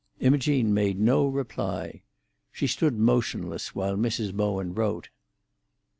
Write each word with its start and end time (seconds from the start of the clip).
Imogene 0.19 0.73
made 0.73 0.99
no 0.99 1.27
reply. 1.27 2.01
She 2.51 2.65
stood 2.65 2.97
motionless 2.97 3.75
while 3.75 3.95
Mrs. 3.97 4.33
Bowen 4.33 4.73
wrote. 4.73 5.09